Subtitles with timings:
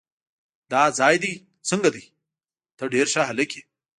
[0.71, 1.33] دا ځای دې
[1.69, 2.05] څنګه دی؟
[2.77, 3.63] ته ډېر ښه هلک یې.